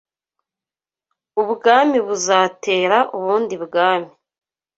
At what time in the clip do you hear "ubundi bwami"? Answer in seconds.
3.17-4.11